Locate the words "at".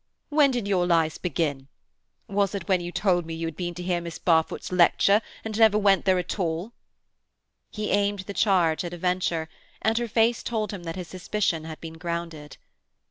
6.17-6.39, 8.83-8.95